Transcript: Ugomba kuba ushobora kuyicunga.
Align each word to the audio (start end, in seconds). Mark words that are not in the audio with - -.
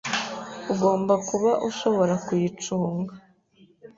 Ugomba 0.73 1.13
kuba 1.27 1.51
ushobora 1.69 2.13
kuyicunga. 2.25 3.13